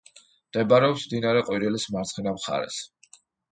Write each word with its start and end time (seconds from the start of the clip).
მდებარეობს 0.45 1.03
მდინარე 1.09 1.45
ყვირილის 1.51 1.87
მარცხენა 1.99 2.37
მხარეს. 2.41 2.83